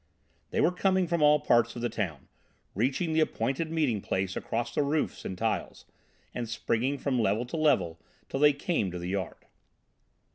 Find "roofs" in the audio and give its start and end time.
4.81-5.25